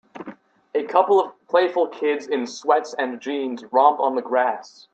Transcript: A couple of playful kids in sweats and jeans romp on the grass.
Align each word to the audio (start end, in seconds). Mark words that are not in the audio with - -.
A 0.73 0.81
couple 0.85 1.19
of 1.23 1.31
playful 1.47 1.87
kids 1.87 2.25
in 2.25 2.47
sweats 2.47 2.95
and 2.95 3.21
jeans 3.21 3.63
romp 3.71 3.99
on 3.99 4.15
the 4.15 4.21
grass. 4.23 4.87